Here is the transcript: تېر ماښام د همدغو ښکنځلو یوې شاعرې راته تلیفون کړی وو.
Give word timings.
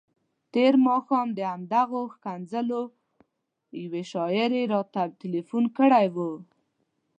تېر 0.53 0.73
ماښام 0.87 1.27
د 1.33 1.39
همدغو 1.51 2.01
ښکنځلو 2.13 2.81
یوې 3.83 4.03
شاعرې 4.11 4.61
راته 4.73 5.01
تلیفون 5.21 5.63
کړی 5.77 6.07
وو. 6.15 6.31